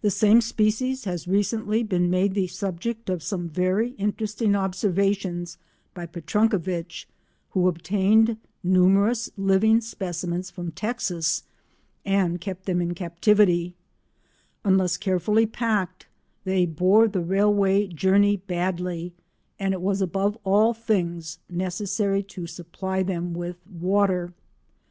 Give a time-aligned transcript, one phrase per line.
[0.00, 5.58] The same species has recently been made the subject of some very interesting observations
[5.92, 7.06] by Petrunkewitch,
[7.50, 11.42] who obtained numerous living specimens from Texas
[12.02, 13.74] and kept them in captivity;
[14.64, 16.06] unless carefully packed,
[16.44, 19.12] they bore the railway journey badly,
[19.58, 24.32] and it was above all things necessary to supply them with water.